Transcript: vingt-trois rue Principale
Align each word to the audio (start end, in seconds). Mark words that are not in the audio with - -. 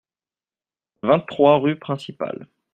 vingt-trois 1.03 1.57
rue 1.59 1.75
Principale 1.77 2.47